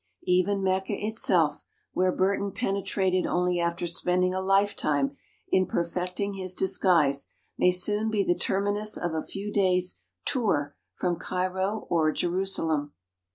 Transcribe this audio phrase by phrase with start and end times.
[0.25, 1.63] Even Mecca itself,
[1.93, 5.15] where Burton penetrated only after spending a lifetime
[5.49, 11.17] in perfecting his disguise, may soon be the terminus of a few days' "tour" from
[11.19, 12.93] Cairo or Jerusalem.